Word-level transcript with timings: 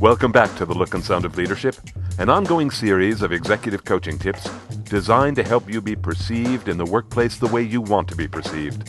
Welcome 0.00 0.30
back 0.30 0.54
to 0.58 0.64
The 0.64 0.74
Look 0.74 0.94
and 0.94 1.02
Sound 1.02 1.24
of 1.24 1.36
Leadership, 1.36 1.74
an 2.20 2.28
ongoing 2.28 2.70
series 2.70 3.20
of 3.20 3.32
executive 3.32 3.84
coaching 3.84 4.16
tips 4.16 4.48
designed 4.84 5.34
to 5.34 5.42
help 5.42 5.68
you 5.68 5.80
be 5.80 5.96
perceived 5.96 6.68
in 6.68 6.78
the 6.78 6.84
workplace 6.84 7.36
the 7.36 7.48
way 7.48 7.62
you 7.62 7.80
want 7.80 8.06
to 8.06 8.14
be 8.14 8.28
perceived. 8.28 8.88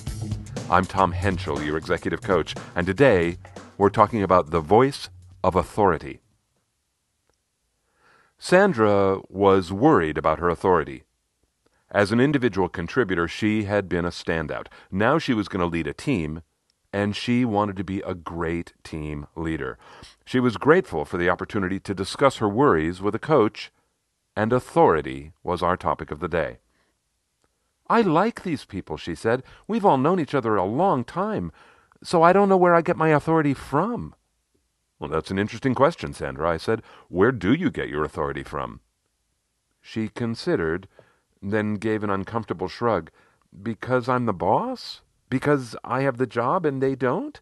I'm 0.70 0.86
Tom 0.86 1.12
Henschel, 1.12 1.64
your 1.64 1.78
executive 1.78 2.22
coach, 2.22 2.54
and 2.76 2.86
today 2.86 3.40
we're 3.80 3.90
talking 3.90 4.22
about 4.22 4.52
the 4.52 4.60
voice 4.60 5.10
of 5.44 5.56
authority. 5.56 6.22
Sandra 8.38 9.20
was 9.30 9.74
worried 9.74 10.16
about 10.16 10.38
her 10.38 10.48
authority. 10.48 11.06
As 11.90 12.12
an 12.12 12.20
individual 12.20 12.70
contributor, 12.70 13.28
she 13.28 13.64
had 13.64 13.90
been 13.90 14.06
a 14.06 14.10
standout. 14.10 14.68
Now 14.92 15.18
she 15.18 15.34
was 15.34 15.48
going 15.48 15.62
to 15.62 15.66
lead 15.66 15.88
a 15.88 15.94
team, 15.94 16.44
and 16.92 17.16
she 17.16 17.46
wanted 17.46 17.78
to 17.78 17.84
be 17.84 18.02
a 18.02 18.16
great 18.16 18.74
team 18.84 19.28
leader. 19.36 19.78
She 20.26 20.40
was 20.40 20.58
grateful 20.58 21.06
for 21.06 21.18
the 21.18 21.30
opportunity 21.30 21.80
to 21.80 21.94
discuss 21.94 22.38
her 22.38 22.50
worries 22.50 23.02
with 23.02 23.16
a 23.16 23.20
coach, 23.20 23.72
and 24.36 24.52
authority 24.52 25.34
was 25.44 25.62
our 25.62 25.78
topic 25.78 26.12
of 26.12 26.20
the 26.20 26.28
day. 26.28 26.60
I 27.90 28.02
like 28.02 28.44
these 28.44 28.66
people, 28.66 28.98
she 28.98 29.16
said. 29.16 29.44
We've 29.68 29.86
all 29.86 29.98
known 29.98 30.20
each 30.20 30.36
other 30.36 30.56
a 30.56 30.66
long 30.66 31.04
time, 31.04 31.52
so 32.04 32.22
I 32.22 32.34
don't 32.34 32.50
know 32.50 32.58
where 32.58 32.76
I 32.76 32.82
get 32.82 32.98
my 32.98 33.10
authority 33.10 33.54
from. 33.54 34.14
Well, 35.00 35.10
that's 35.10 35.32
an 35.32 35.40
interesting 35.40 35.74
question, 35.74 36.14
Sandra. 36.14 36.50
I 36.50 36.58
said, 36.58 36.82
Where 37.08 37.32
do 37.32 37.54
you 37.54 37.72
get 37.72 37.90
your 37.90 38.04
authority 38.04 38.44
from? 38.44 38.82
She 39.82 40.10
considered, 40.10 40.88
then 41.42 41.76
gave 41.76 42.04
an 42.04 42.10
uncomfortable 42.10 42.68
shrug. 42.68 43.10
Because 43.64 44.08
I'm 44.08 44.26
the 44.26 44.34
boss? 44.34 45.02
Because 45.30 45.76
I 45.84 46.02
have 46.02 46.18
the 46.18 46.28
job 46.28 46.66
and 46.66 46.82
they 46.82 46.96
don't? 46.96 47.40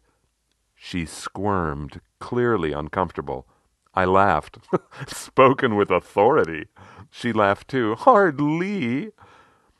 She 0.74 1.06
squirmed, 1.06 2.00
clearly 2.20 2.72
uncomfortable. 2.72 3.46
I 3.94 4.04
laughed. 4.04 4.58
Spoken 5.08 5.74
with 5.74 5.90
authority. 5.90 6.66
She 7.10 7.32
laughed 7.32 7.68
too. 7.68 7.94
Hardly. 7.96 9.12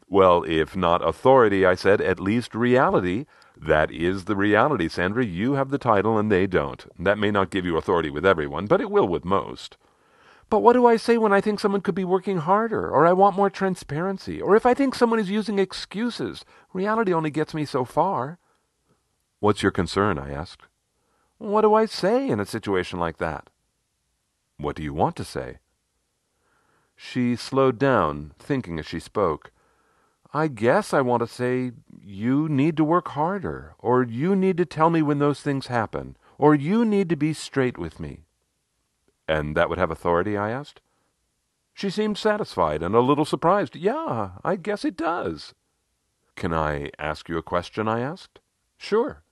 Well, 0.09 0.43
if 0.45 0.75
not 0.75 1.07
authority, 1.07 1.67
I 1.67 1.75
said, 1.75 2.01
at 2.01 2.19
least 2.19 2.55
reality. 2.55 3.27
That 3.57 3.91
is 3.91 4.25
the 4.25 4.37
reality, 4.37 4.89
Sandra. 4.89 5.25
You 5.25 5.55
have 5.55 5.71
the 5.71 5.79
title 5.79 6.19
and 6.19 6.33
they 6.33 6.47
don't. 6.47 6.87
That 6.99 7.19
may 7.19 7.31
not 7.31 7.51
give 7.51 7.67
you 7.67 7.77
authority 7.77 8.11
with 8.11 8.25
everyone, 8.25 8.67
but 8.67 8.81
it 8.81 8.91
will 8.91 9.07
with 9.07 9.25
most. 9.25 9.77
But 10.51 10.61
what 10.61 10.73
do 10.73 10.87
I 10.87 10.97
say 10.97 11.19
when 11.19 11.33
I 11.33 11.43
think 11.43 11.61
someone 11.61 11.83
could 11.83 11.95
be 11.95 12.05
working 12.05 12.39
harder, 12.39 12.91
or 12.91 13.07
I 13.07 13.13
want 13.13 13.37
more 13.37 13.51
transparency, 13.51 14.41
or 14.41 14.57
if 14.57 14.65
I 14.65 14.73
think 14.73 14.95
someone 14.95 15.19
is 15.19 15.31
using 15.31 15.59
excuses? 15.59 16.45
Reality 16.73 17.13
only 17.13 17.31
gets 17.31 17.53
me 17.53 17.67
so 17.67 17.85
far. 17.85 18.39
What's 19.41 19.63
your 19.63 19.73
concern? 19.73 20.19
I 20.19 20.33
asked. 20.33 20.63
What 21.37 21.61
do 21.61 21.75
I 21.75 21.85
say 21.85 22.29
in 22.29 22.41
a 22.41 22.47
situation 22.47 22.99
like 22.99 23.19
that? 23.19 23.51
What 24.57 24.75
do 24.75 24.83
you 24.83 24.95
want 24.95 25.17
to 25.17 25.25
say? 25.25 25.59
She 26.97 27.37
slowed 27.37 27.79
down, 27.79 28.33
thinking 28.39 28.79
as 28.79 28.87
she 28.87 28.99
spoke. 28.99 29.53
I 30.33 30.49
guess 30.49 30.93
I 30.93 31.01
want 31.01 31.21
to 31.21 31.27
say, 31.27 31.73
you 32.03 32.49
need 32.49 32.77
to 32.79 32.85
work 32.85 33.09
harder, 33.09 33.75
or 33.79 34.03
you 34.03 34.35
need 34.35 34.57
to 34.57 34.67
tell 34.67 34.91
me 34.91 35.01
when 35.03 35.21
those 35.21 35.41
things 35.41 35.69
happen, 35.69 36.17
or 36.39 36.55
you 36.55 36.85
need 36.85 37.09
to 37.11 37.17
be 37.17 37.33
straight 37.33 37.79
with 37.79 38.01
me. 38.01 38.25
And 39.29 39.57
that 39.57 39.69
would 39.69 39.79
have 39.79 39.91
authority? 39.91 40.37
I 40.37 40.51
asked. 40.51 40.81
She 41.75 41.91
seemed 41.91 42.19
satisfied 42.19 42.83
and 42.83 42.95
a 42.95 43.01
little 43.01 43.25
surprised. 43.25 43.77
Yeah, 43.77 44.31
I 44.43 44.57
guess 44.57 44.85
it 44.85 44.97
does. 44.97 45.55
Can 46.35 46.53
I 46.53 46.91
ask 46.99 47.29
you 47.29 47.37
a 47.37 47.43
question? 47.43 47.87
I 47.87 48.01
asked. 48.01 48.41
Sure. 48.79 49.23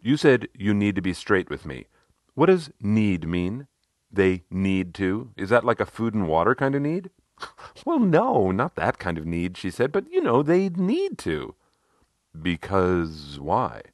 You 0.00 0.16
said 0.16 0.48
you 0.54 0.74
need 0.74 0.94
to 0.94 1.02
be 1.02 1.14
straight 1.14 1.50
with 1.50 1.66
me. 1.66 1.86
What 2.34 2.46
does 2.46 2.70
need 2.80 3.26
mean? 3.26 3.66
They 4.12 4.44
need 4.50 4.94
to? 4.94 5.30
Is 5.36 5.48
that 5.48 5.64
like 5.64 5.80
a 5.80 5.86
food 5.86 6.14
and 6.14 6.28
water 6.28 6.54
kind 6.54 6.74
of 6.74 6.82
need? 6.82 7.10
Well, 7.84 8.00
no, 8.00 8.50
not 8.50 8.74
that 8.74 8.98
kind 8.98 9.16
of 9.16 9.24
need, 9.24 9.56
she 9.56 9.70
said, 9.70 9.92
but 9.92 10.10
you 10.10 10.20
know, 10.20 10.42
they 10.42 10.68
need 10.68 11.18
to. 11.18 11.54
Because 12.40 13.38
why? 13.40 13.82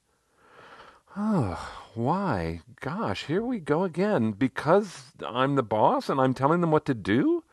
Oh, 1.17 1.84
Why? 1.95 2.61
Gosh, 2.81 3.27
here 3.27 3.43
we 3.43 3.61
go 3.61 3.85
again. 3.85 4.33
Because 4.33 5.13
I'm 5.27 5.55
the 5.55 5.63
boss 5.63 6.09
and 6.09 6.21
I'm 6.21 6.35
telling 6.35 6.61
them 6.61 6.71
what 6.71 6.85
to 6.87 6.95
do? 6.95 7.45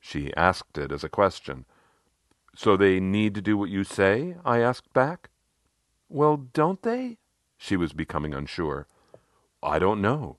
She 0.00 0.34
asked 0.34 0.76
it 0.76 0.92
as 0.92 1.04
a 1.04 1.08
question. 1.08 1.64
So 2.56 2.76
they 2.76 3.00
need 3.00 3.34
to 3.34 3.42
do 3.42 3.56
what 3.56 3.70
you 3.70 3.84
say? 3.84 4.36
I 4.44 4.58
asked 4.58 4.92
back. 4.92 5.30
Well, 6.08 6.36
don't 6.52 6.82
they? 6.82 7.18
She 7.56 7.76
was 7.76 7.92
becoming 7.92 8.34
unsure. 8.34 8.86
I 9.62 9.78
don't 9.78 10.02
know. 10.02 10.36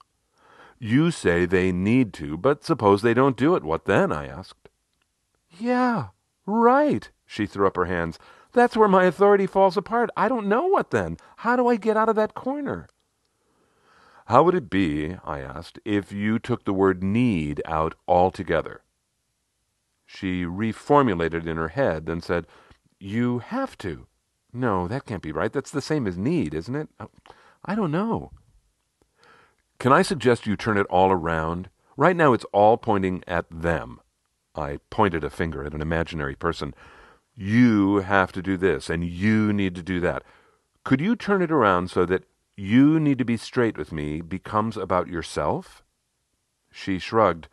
You 0.77 1.09
say 1.09 1.45
they 1.45 1.71
need 1.71 2.13
to, 2.13 2.37
but 2.37 2.63
suppose 2.63 3.01
they 3.01 3.13
don't 3.13 3.37
do 3.37 3.55
it. 3.55 3.63
What 3.63 3.85
then? 3.85 4.11
I 4.11 4.27
asked. 4.27 4.69
Yeah, 5.57 6.07
right. 6.45 7.09
She 7.25 7.45
threw 7.45 7.65
up 7.65 7.77
her 7.77 7.85
hands. 7.85 8.19
That's 8.51 8.77
where 8.77 8.87
my 8.87 9.05
authority 9.05 9.47
falls 9.47 9.77
apart. 9.77 10.09
I 10.15 10.27
don't 10.27 10.47
know 10.47 10.67
what 10.67 10.91
then. 10.91 11.17
How 11.37 11.55
do 11.55 11.67
I 11.67 11.77
get 11.77 11.97
out 11.97 12.09
of 12.09 12.15
that 12.17 12.35
corner? 12.35 12.87
How 14.25 14.41
would 14.41 14.55
it 14.55 14.71
be, 14.71 15.15
I 15.23 15.41
asked, 15.41 15.79
if 15.85 16.11
you 16.11 16.39
took 16.39 16.65
the 16.65 16.73
word 16.73 17.03
need 17.03 17.61
out 17.65 17.93
altogether? 18.07 18.81
She 20.05 20.43
reformulated 20.43 21.45
in 21.45 21.57
her 21.57 21.67
head, 21.69 22.07
then 22.07 22.21
said, 22.21 22.47
You 22.99 23.39
have 23.39 23.77
to. 23.79 24.07
No, 24.51 24.87
that 24.87 25.05
can't 25.05 25.21
be 25.21 25.31
right. 25.31 25.53
That's 25.53 25.71
the 25.71 25.81
same 25.81 26.07
as 26.07 26.17
need, 26.17 26.53
isn't 26.53 26.75
it? 26.75 26.89
Oh, 26.99 27.09
I 27.63 27.75
don't 27.75 27.91
know. 27.91 28.31
Can 29.79 29.91
I 29.91 30.01
suggest 30.01 30.47
you 30.47 30.55
turn 30.55 30.77
it 30.77 30.87
all 30.87 31.11
around? 31.11 31.69
Right 31.97 32.15
now 32.15 32.33
it's 32.33 32.45
all 32.45 32.77
pointing 32.77 33.23
at 33.27 33.45
them. 33.51 33.99
I 34.55 34.79
pointed 34.89 35.23
a 35.23 35.29
finger 35.29 35.63
at 35.63 35.73
an 35.73 35.81
imaginary 35.81 36.35
person. 36.35 36.73
You 37.35 37.97
have 37.97 38.31
to 38.31 38.41
do 38.41 38.57
this, 38.57 38.89
and 38.89 39.03
you 39.03 39.51
need 39.51 39.75
to 39.75 39.83
do 39.83 39.99
that. 39.99 40.23
Could 40.83 41.01
you 41.01 41.15
turn 41.15 41.41
it 41.41 41.51
around 41.51 41.91
so 41.91 42.05
that 42.05 42.23
you 42.57 42.99
need 42.99 43.17
to 43.17 43.25
be 43.25 43.37
straight 43.37 43.77
with 43.77 43.91
me 43.91 44.21
becomes 44.21 44.77
about 44.77 45.07
yourself? 45.07 45.83
She 46.71 46.99
shrugged. 46.99 47.47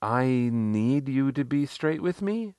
I 0.00 0.50
need 0.52 1.08
you 1.08 1.30
to 1.32 1.44
be 1.44 1.66
straight 1.66 2.02
with 2.02 2.22
me? 2.22 2.54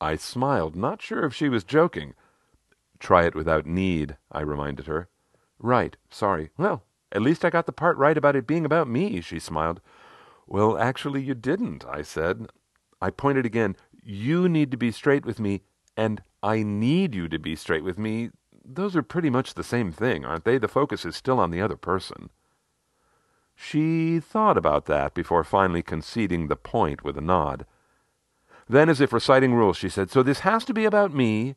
I 0.00 0.16
smiled, 0.16 0.76
not 0.76 1.00
sure 1.00 1.24
if 1.24 1.34
she 1.34 1.48
was 1.48 1.64
joking. 1.64 2.14
Try 2.98 3.24
it 3.24 3.34
without 3.34 3.66
need, 3.66 4.16
I 4.30 4.40
reminded 4.42 4.86
her. 4.86 5.08
Right, 5.58 5.96
sorry. 6.10 6.50
Well, 6.58 6.84
at 7.12 7.22
least 7.22 7.44
I 7.44 7.50
got 7.50 7.66
the 7.66 7.72
part 7.72 7.96
right 7.96 8.16
about 8.16 8.36
it 8.36 8.46
being 8.46 8.64
about 8.64 8.88
me, 8.88 9.20
she 9.20 9.38
smiled. 9.38 9.80
Well, 10.46 10.76
actually, 10.76 11.22
you 11.22 11.34
didn't, 11.34 11.84
I 11.86 12.02
said. 12.02 12.48
I 13.00 13.10
pointed 13.10 13.46
again. 13.46 13.76
You 14.02 14.48
need 14.48 14.70
to 14.70 14.76
be 14.76 14.92
straight 14.92 15.24
with 15.24 15.40
me, 15.40 15.62
and 15.96 16.22
I 16.42 16.62
need 16.62 17.14
you 17.14 17.28
to 17.28 17.38
be 17.38 17.56
straight 17.56 17.84
with 17.84 17.98
me. 17.98 18.30
Those 18.68 18.96
are 18.96 19.02
pretty 19.02 19.30
much 19.30 19.54
the 19.54 19.62
same 19.62 19.92
thing, 19.92 20.24
aren't 20.24 20.44
they? 20.44 20.58
The 20.58 20.68
focus 20.68 21.04
is 21.04 21.14
still 21.14 21.38
on 21.38 21.50
the 21.50 21.60
other 21.60 21.76
person. 21.76 22.30
She 23.54 24.18
thought 24.20 24.58
about 24.58 24.86
that 24.86 25.14
before 25.14 25.44
finally 25.44 25.82
conceding 25.82 26.48
the 26.48 26.56
point 26.56 27.04
with 27.04 27.16
a 27.16 27.22
nod. 27.22 27.64
Then, 28.68 28.88
as 28.88 29.00
if 29.00 29.12
reciting 29.12 29.54
rules, 29.54 29.76
she 29.76 29.88
said, 29.88 30.10
So 30.10 30.22
this 30.22 30.40
has 30.40 30.64
to 30.64 30.74
be 30.74 30.84
about 30.84 31.14
me, 31.14 31.54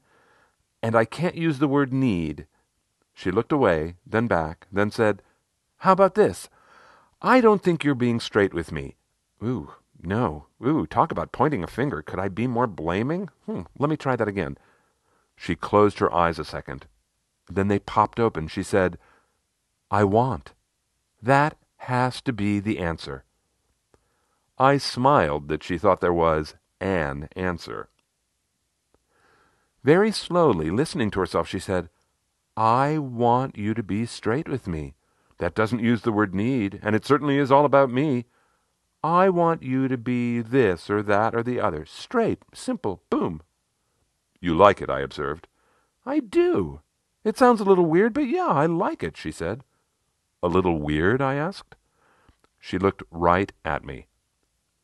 and 0.83 0.95
I 0.95 1.03
can't 1.05 1.35
use 1.35 1.57
the 1.57 1.67
word 1.67 1.91
need. 1.91 2.45
She 3.13 3.31
looked 3.31 3.51
away, 3.51 3.95
then 4.05 4.27
back, 4.27 4.67
then 4.71 4.91
said, 4.91 5.21
How 5.77 5.93
about 5.93 6.15
this? 6.15 6.47
I 7.21 7.41
don't 7.41 7.63
think 7.63 7.83
you're 7.83 7.95
being 7.95 8.19
straight 8.19 8.53
with 8.53 8.71
me. 8.71 8.95
Ooh, 9.43 9.73
no. 10.01 10.45
Ooh, 10.65 10.85
talk 10.85 11.11
about 11.11 11.31
pointing 11.31 11.63
a 11.63 11.67
finger. 11.67 12.01
Could 12.01 12.19
I 12.19 12.27
be 12.29 12.47
more 12.47 12.67
blaming? 12.67 13.29
Hmm, 13.45 13.63
let 13.77 13.89
me 13.89 13.97
try 13.97 14.15
that 14.15 14.27
again. 14.27 14.57
She 15.35 15.55
closed 15.55 15.99
her 15.99 16.13
eyes 16.13 16.37
a 16.37 16.45
second. 16.45 16.85
Then 17.49 17.67
they 17.67 17.79
popped 17.79 18.19
open. 18.19 18.47
She 18.47 18.63
said, 18.63 18.97
I 19.89 20.03
want. 20.03 20.53
That 21.21 21.57
has 21.77 22.21
to 22.21 22.33
be 22.33 22.59
the 22.59 22.79
answer. 22.79 23.23
I 24.57 24.77
smiled 24.77 25.47
that 25.47 25.63
she 25.63 25.77
thought 25.77 26.01
there 26.01 26.13
was 26.13 26.55
an 26.79 27.29
answer. 27.35 27.89
Very 29.83 30.11
slowly, 30.11 30.69
listening 30.69 31.09
to 31.11 31.19
herself, 31.19 31.47
she 31.47 31.59
said, 31.59 31.89
I 32.57 32.97
want 32.97 33.57
you 33.57 33.73
to 33.73 33.81
be 33.81 34.05
straight 34.05 34.49
with 34.49 34.67
me. 34.67 34.95
That 35.37 35.55
doesn't 35.55 35.79
use 35.79 36.01
the 36.01 36.11
word 36.11 36.35
need, 36.35 36.79
and 36.83 36.95
it 36.95 37.05
certainly 37.05 37.37
is 37.37 37.51
all 37.51 37.63
about 37.63 37.89
me. 37.89 38.25
I 39.01 39.29
want 39.29 39.63
you 39.63 39.87
to 39.87 39.97
be 39.97 40.41
this 40.41 40.89
or 40.89 41.01
that 41.03 41.33
or 41.33 41.41
the 41.41 41.61
other. 41.61 41.85
Straight, 41.85 42.43
simple, 42.53 43.01
boom. 43.09 43.41
You 44.41 44.55
like 44.55 44.81
it, 44.81 44.89
I 44.89 44.99
observed. 44.99 45.47
I 46.05 46.19
do. 46.19 46.81
It 47.29 47.37
sounds 47.37 47.61
a 47.61 47.63
little 47.63 47.85
weird, 47.85 48.15
but 48.15 48.27
yeah, 48.27 48.47
I 48.47 48.65
like 48.65 49.03
it, 49.03 49.15
she 49.15 49.31
said. 49.31 49.61
A 50.41 50.47
little 50.47 50.79
weird? 50.79 51.21
I 51.21 51.35
asked. 51.35 51.75
She 52.59 52.79
looked 52.79 53.03
right 53.11 53.51
at 53.63 53.85
me. 53.85 54.07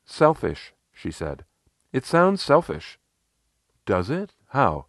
Selfish, 0.06 0.76
she 0.94 1.10
said. 1.10 1.44
It 1.92 2.06
sounds 2.06 2.44
selfish. 2.44 3.00
Does 3.88 4.12
it? 4.12 4.34
How? 4.50 4.86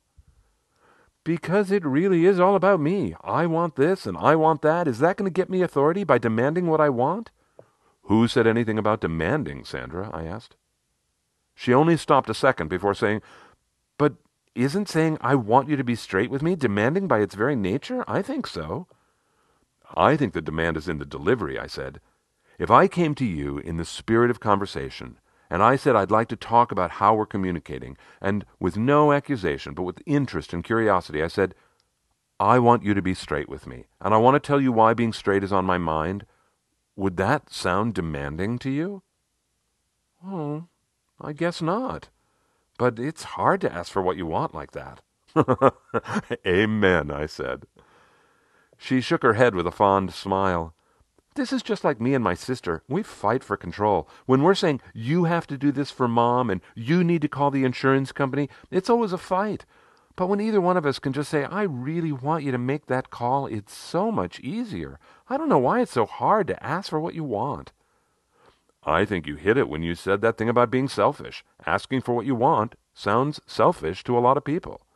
Because 1.24 1.70
it 1.72 1.82
really 1.82 2.26
is 2.26 2.38
all 2.38 2.56
about 2.56 2.78
me. 2.78 3.14
I 3.24 3.46
want 3.46 3.76
this 3.76 4.04
and 4.04 4.18
I 4.18 4.36
want 4.36 4.60
that. 4.60 4.86
Is 4.86 4.98
that 4.98 5.16
going 5.16 5.24
to 5.24 5.34
get 5.34 5.48
me 5.48 5.62
authority 5.62 6.04
by 6.04 6.18
demanding 6.18 6.66
what 6.66 6.82
I 6.82 6.90
want? 6.90 7.30
Who 8.02 8.28
said 8.28 8.46
anything 8.46 8.78
about 8.78 9.00
demanding, 9.00 9.64
Sandra? 9.64 10.10
I 10.12 10.24
asked. 10.24 10.56
She 11.54 11.72
only 11.72 11.96
stopped 11.96 12.28
a 12.28 12.34
second 12.34 12.68
before 12.68 12.92
saying, 12.92 13.22
But 13.96 14.16
isn't 14.56 14.88
saying 14.88 15.18
I 15.20 15.34
want 15.34 15.68
you 15.68 15.76
to 15.76 15.84
be 15.84 15.94
straight 15.94 16.30
with 16.30 16.42
me 16.42 16.56
demanding 16.56 17.06
by 17.06 17.20
its 17.20 17.34
very 17.34 17.54
nature? 17.54 18.04
I 18.08 18.22
think 18.22 18.46
so. 18.46 18.86
I 19.94 20.16
think 20.16 20.32
the 20.32 20.42
demand 20.42 20.76
is 20.76 20.88
in 20.88 20.98
the 20.98 21.04
delivery, 21.04 21.58
I 21.58 21.66
said. 21.66 22.00
If 22.58 22.70
I 22.70 22.88
came 22.88 23.14
to 23.16 23.24
you 23.24 23.58
in 23.58 23.76
the 23.76 23.84
spirit 23.84 24.30
of 24.30 24.40
conversation, 24.40 25.18
and 25.50 25.62
I 25.62 25.76
said 25.76 25.94
I'd 25.94 26.10
like 26.10 26.28
to 26.28 26.36
talk 26.36 26.72
about 26.72 26.92
how 26.92 27.14
we're 27.14 27.26
communicating, 27.26 27.96
and 28.20 28.44
with 28.58 28.76
no 28.76 29.12
accusation, 29.12 29.74
but 29.74 29.84
with 29.84 30.02
interest 30.06 30.52
and 30.52 30.64
curiosity, 30.64 31.22
I 31.22 31.28
said, 31.28 31.54
I 32.40 32.58
want 32.58 32.82
you 32.82 32.94
to 32.94 33.02
be 33.02 33.14
straight 33.14 33.48
with 33.48 33.66
me, 33.66 33.84
and 34.00 34.12
I 34.12 34.18
want 34.18 34.34
to 34.34 34.46
tell 34.46 34.60
you 34.60 34.72
why 34.72 34.94
being 34.94 35.12
straight 35.12 35.44
is 35.44 35.52
on 35.52 35.64
my 35.64 35.78
mind, 35.78 36.26
would 36.96 37.16
that 37.18 37.50
sound 37.52 37.94
demanding 37.94 38.58
to 38.60 38.70
you? 38.70 39.02
Oh, 40.24 40.66
I 41.20 41.32
guess 41.32 41.62
not. 41.62 42.08
But 42.78 42.98
it's 42.98 43.22
hard 43.22 43.60
to 43.62 43.72
ask 43.72 43.90
for 43.90 44.02
what 44.02 44.16
you 44.16 44.26
want 44.26 44.54
like 44.54 44.72
that. 44.72 45.00
Amen, 46.46 47.10
I 47.10 47.26
said. 47.26 47.66
She 48.76 49.00
shook 49.00 49.22
her 49.22 49.34
head 49.34 49.54
with 49.54 49.66
a 49.66 49.72
fond 49.72 50.12
smile. 50.12 50.74
This 51.34 51.52
is 51.52 51.62
just 51.62 51.84
like 51.84 52.00
me 52.00 52.14
and 52.14 52.24
my 52.24 52.34
sister. 52.34 52.82
We 52.88 53.02
fight 53.02 53.44
for 53.44 53.56
control. 53.56 54.08
When 54.24 54.42
we're 54.42 54.54
saying, 54.54 54.80
you 54.94 55.24
have 55.24 55.46
to 55.48 55.58
do 55.58 55.70
this 55.70 55.90
for 55.90 56.08
mom 56.08 56.48
and 56.48 56.62
you 56.74 57.04
need 57.04 57.22
to 57.22 57.28
call 57.28 57.50
the 57.50 57.64
insurance 57.64 58.12
company, 58.12 58.48
it's 58.70 58.88
always 58.88 59.12
a 59.12 59.18
fight. 59.18 59.66
But 60.16 60.28
when 60.28 60.40
either 60.40 60.62
one 60.62 60.78
of 60.78 60.86
us 60.86 60.98
can 60.98 61.12
just 61.12 61.30
say, 61.30 61.44
I 61.44 61.62
really 61.62 62.10
want 62.10 62.44
you 62.44 62.52
to 62.52 62.58
make 62.58 62.86
that 62.86 63.10
call, 63.10 63.46
it's 63.46 63.74
so 63.74 64.10
much 64.10 64.40
easier. 64.40 64.98
I 65.28 65.36
don't 65.36 65.50
know 65.50 65.58
why 65.58 65.82
it's 65.82 65.92
so 65.92 66.06
hard 66.06 66.46
to 66.46 66.62
ask 66.64 66.88
for 66.88 66.98
what 66.98 67.14
you 67.14 67.22
want. 67.22 67.72
I 68.86 69.04
think 69.04 69.26
you 69.26 69.34
hit 69.34 69.58
it 69.58 69.68
when 69.68 69.82
you 69.82 69.96
said 69.96 70.20
that 70.20 70.38
thing 70.38 70.48
about 70.48 70.70
being 70.70 70.88
selfish. 70.88 71.44
Asking 71.66 72.00
for 72.00 72.14
what 72.14 72.24
you 72.24 72.36
want 72.36 72.76
sounds 72.94 73.40
selfish 73.44 74.04
to 74.04 74.16
a 74.16 74.20
lot 74.20 74.36
of 74.36 74.44
people. 74.44 74.86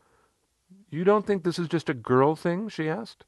You 0.90 1.02
don't 1.02 1.26
think 1.26 1.42
this 1.42 1.58
is 1.58 1.69
just 1.69 1.88
a 1.88 1.94
girl 1.94 2.37
thing? 2.37 2.69
she 2.69 2.88
asked. 2.88 3.25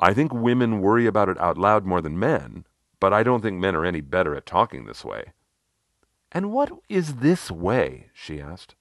I 0.00 0.14
think 0.14 0.32
women 0.32 0.80
worry 0.80 1.04
about 1.06 1.28
it 1.28 1.38
out 1.38 1.58
loud 1.58 1.84
more 1.84 2.00
than 2.00 2.18
men, 2.18 2.64
but 3.00 3.12
I 3.12 3.22
don't 3.22 3.42
think 3.42 3.58
men 3.58 3.76
are 3.76 3.84
any 3.84 4.00
better 4.00 4.34
at 4.34 4.46
talking 4.46 4.86
this 4.86 5.04
way. 5.04 5.32
And 6.32 6.52
what 6.52 6.72
is 6.88 7.16
this 7.16 7.50
way? 7.50 8.06
she 8.14 8.40
asked. 8.40 8.74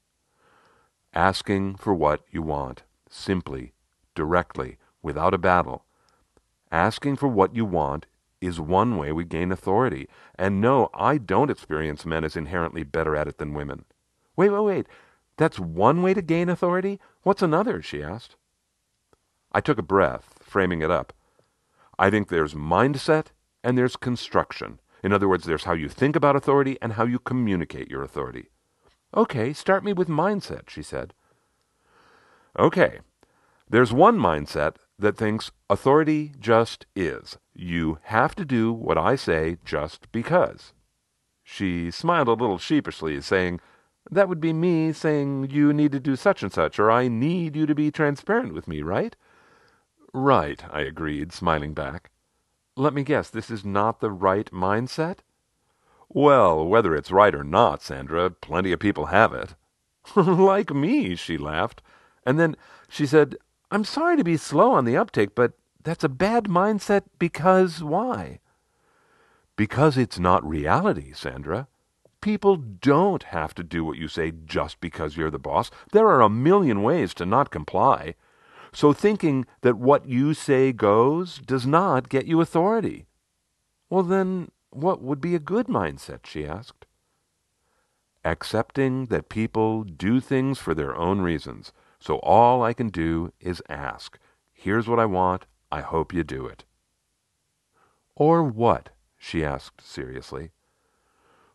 Asking 1.14 1.76
for 1.76 1.94
what 1.94 2.22
you 2.32 2.42
want, 2.42 2.84
simply, 3.10 3.74
directly, 4.16 4.78
without 5.02 5.34
a 5.34 5.38
battle. 5.38 5.84
Asking 6.72 7.18
for 7.18 7.28
what 7.28 7.54
you 7.54 7.66
want 7.66 8.06
is 8.42 8.60
one 8.60 8.98
way 8.98 9.12
we 9.12 9.26
gain 9.26 9.52
authority. 9.52 10.08
And 10.36 10.62
no, 10.62 10.90
I 10.94 11.18
don't 11.18 11.52
experience 11.52 12.06
men 12.06 12.24
as 12.24 12.36
inherently 12.36 12.84
better 12.84 13.16
at 13.16 13.28
it 13.28 13.38
than 13.38 13.54
women. 13.54 13.86
Wait, 14.36 14.50
wait, 14.50 14.64
wait. 14.64 14.88
That's 15.38 15.60
one 15.60 16.02
way 16.02 16.14
to 16.14 16.22
gain 16.22 16.50
authority? 16.50 17.00
What's 17.24 17.42
another? 17.42 17.82
she 17.82 18.04
asked. 18.04 18.36
I 19.52 19.62
took 19.62 19.78
a 19.78 19.84
breath, 19.84 20.36
framing 20.42 20.82
it 20.82 20.92
up. 20.92 21.14
I 21.98 22.10
think 22.10 22.28
there's 22.28 22.54
mindset 22.54 23.28
and 23.64 23.78
there's 23.78 23.96
construction. 23.96 24.80
In 25.04 25.14
other 25.14 25.28
words, 25.28 25.46
there's 25.46 25.64
how 25.64 25.74
you 25.74 25.90
think 25.90 26.16
about 26.16 26.36
authority 26.36 26.78
and 26.82 26.94
how 26.94 27.06
you 27.06 27.20
communicate 27.20 27.90
your 27.90 28.04
authority. 28.04 28.50
Okay, 29.16 29.54
start 29.54 29.84
me 29.84 29.94
with 29.94 30.08
mindset, 30.08 30.70
she 30.70 30.84
said. 30.84 31.14
Okay, 32.58 33.00
there's 33.70 33.94
one 33.94 34.18
mindset 34.18 34.76
that 35.00 35.18
thinks 35.18 35.52
authority 35.70 36.34
just 36.40 36.86
is. 36.96 37.38
You 37.56 38.00
have 38.04 38.36
to 38.36 38.46
do 38.46 38.72
what 38.74 38.98
I 38.98 39.16
say 39.16 39.58
just 39.64 40.12
because. 40.12 40.74
She 41.44 41.90
smiled 41.90 42.28
a 42.28 42.34
little 42.34 42.58
sheepishly, 42.58 43.20
saying, 43.22 43.60
That 44.12 44.30
would 44.30 44.42
be 44.42 44.54
me 44.54 44.94
saying 44.94 45.50
you 45.50 45.74
need 45.74 45.94
to 45.94 46.00
do 46.00 46.16
such 46.16 46.44
and 46.44 46.52
such, 46.52 46.78
or 46.78 46.92
I 46.92 47.08
need 47.08 47.56
you 47.56 47.66
to 47.66 47.74
be 47.74 47.92
transparent 47.92 48.54
with 48.54 48.68
me, 48.68 48.82
right? 48.82 49.16
Right, 50.14 50.64
I 50.72 50.82
agreed, 50.82 51.32
smiling 51.32 51.74
back. 51.74 52.12
Let 52.76 52.94
me 52.94 53.04
guess, 53.04 53.30
this 53.30 53.50
is 53.50 53.66
not 53.66 54.00
the 54.00 54.12
right 54.12 54.50
mindset? 54.52 55.20
Well, 56.10 56.66
whether 56.66 56.96
it's 56.96 57.12
right 57.12 57.36
or 57.36 57.44
not, 57.44 57.82
Sandra, 57.82 58.30
plenty 58.30 58.72
of 58.72 58.80
people 58.80 59.08
have 59.08 59.34
it. 59.34 59.56
like 60.16 60.74
me, 60.74 61.16
she 61.16 61.38
laughed. 61.38 61.82
And 62.26 62.40
then 62.40 62.56
she 62.90 63.06
said, 63.06 63.38
I'm 63.72 63.84
sorry 63.84 64.18
to 64.18 64.24
be 64.24 64.38
slow 64.38 64.72
on 64.72 64.86
the 64.86 64.98
uptake, 64.98 65.36
but 65.36 65.54
that's 65.84 66.04
a 66.04 66.10
bad 66.10 66.46
mindset 66.46 67.04
because 67.20 67.84
why? 67.84 68.40
Because 69.56 69.98
it's 69.98 70.18
not 70.18 70.48
reality, 70.48 71.14
Sandra. 71.14 71.68
People 72.22 72.58
don't 72.58 73.24
have 73.24 73.54
to 73.56 73.64
do 73.64 73.86
what 73.86 73.98
you 73.98 74.08
say 74.08 74.32
just 74.46 74.82
because 74.82 75.16
you're 75.16 75.30
the 75.30 75.40
boss. 75.40 75.72
There 75.92 76.08
are 76.08 76.22
a 76.22 76.30
million 76.30 76.82
ways 76.82 77.14
to 77.16 77.26
not 77.26 77.52
comply. 77.52 78.16
So 78.74 78.94
thinking 78.94 79.46
that 79.62 79.78
what 79.78 80.06
you 80.06 80.34
say 80.34 80.72
goes 80.72 81.40
does 81.40 81.66
not 81.66 82.10
get 82.10 82.26
you 82.26 82.42
authority. 82.42 83.06
Well, 83.90 84.04
then, 84.04 84.52
what 84.70 85.02
would 85.02 85.22
be 85.22 85.34
a 85.34 85.40
good 85.40 85.68
mindset? 85.68 86.26
she 86.26 86.46
asked. 86.46 86.86
Accepting 88.26 89.06
that 89.06 89.30
people 89.30 89.84
do 89.84 90.20
things 90.20 90.60
for 90.60 90.76
their 90.76 90.96
own 90.96 91.22
reasons, 91.22 91.72
so 92.00 92.18
all 92.18 92.64
I 92.64 92.74
can 92.74 92.90
do 92.90 93.34
is 93.40 93.62
ask. 93.70 94.18
Here's 94.52 94.88
what 94.88 95.00
I 95.00 95.06
want. 95.06 95.46
I 95.72 95.82
hope 95.82 96.14
you 96.14 96.24
do 96.24 96.46
it. 96.46 96.64
Or 98.16 98.44
what? 98.44 98.90
she 99.18 99.44
asked 99.44 99.82
seriously. 99.82 100.52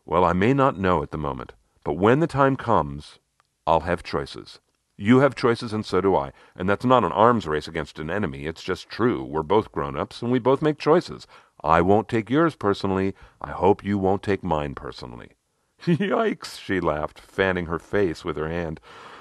Well, 0.07 0.25
I 0.25 0.33
may 0.35 0.53
not 0.53 0.79
know 0.79 1.03
at 1.03 1.11
the 1.11 1.19
moment, 1.19 1.53
but 1.83 1.95
when 1.95 2.21
the 2.21 2.27
time 2.27 2.57
comes, 2.57 3.19
I'll 3.67 3.81
have 3.81 4.03
choices. 4.03 4.61
You 4.97 5.21
have 5.21 5.35
choices, 5.35 5.73
and 5.73 5.85
so 5.85 6.01
do 6.01 6.15
I. 6.15 6.33
And 6.55 6.69
that's 6.69 6.85
not 6.85 7.05
an 7.05 7.13
arms 7.13 7.49
race 7.49 7.67
against 7.67 7.99
an 7.99 8.11
enemy. 8.11 8.47
It's 8.47 8.63
just 8.63 8.89
true. 8.89 9.25
We're 9.25 9.43
both 9.43 9.73
grown 9.73 9.97
ups, 9.97 10.23
and 10.23 10.31
we 10.31 10.39
both 10.39 10.63
make 10.63 10.79
choices. 10.79 11.27
I 11.65 11.81
won't 11.81 12.09
take 12.09 12.31
yours 12.31 12.55
personally. 12.55 13.15
I 13.41 13.51
hope 13.51 13.83
you 13.83 13.99
won't 13.99 14.23
take 14.23 14.45
mine 14.45 14.75
personally. 14.75 15.33
Yikes, 15.85 16.61
she 16.61 16.79
laughed, 16.81 17.19
fanning 17.19 17.67
her 17.67 17.79
face 17.79 18.25
with 18.25 18.37
her 18.37 18.49
hand. 18.49 18.81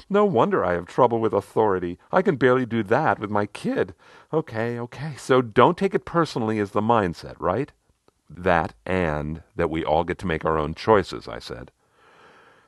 No 0.09 0.25
wonder 0.25 0.63
I 0.63 0.73
have 0.73 0.85
trouble 0.85 1.19
with 1.19 1.33
authority. 1.33 1.97
I 2.11 2.21
can 2.21 2.35
barely 2.35 2.65
do 2.65 2.83
that 2.83 3.19
with 3.19 3.29
my 3.29 3.45
kid. 3.45 3.93
Okay, 4.31 4.77
okay. 4.79 5.15
So 5.17 5.41
don't 5.41 5.77
take 5.77 5.95
it 5.95 6.05
personally 6.05 6.59
as 6.59 6.71
the 6.71 6.81
mindset, 6.81 7.35
right? 7.39 7.71
That 8.29 8.73
and 8.85 9.43
that 9.55 9.69
we 9.69 9.83
all 9.83 10.03
get 10.03 10.17
to 10.19 10.27
make 10.27 10.45
our 10.45 10.57
own 10.57 10.75
choices, 10.75 11.27
I 11.27 11.39
said. 11.39 11.71